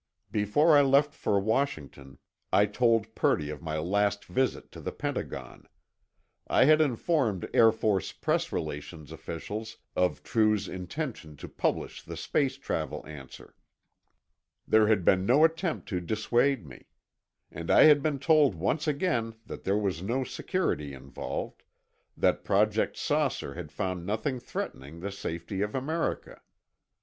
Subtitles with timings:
[0.31, 2.17] Before I left for Washington,
[2.51, 5.67] I told Purdy of my last visit to the Pentagon.
[6.47, 12.57] I had informed Air Force press relations officials of True's intention to publish the space
[12.57, 13.53] travel answer.
[14.67, 16.87] There had been no attempt to dissuade me.
[17.51, 21.61] And I had been told once again that there was no security involved;
[22.17, 26.41] that Project "Saucer" had found nothing threatening the safety of America.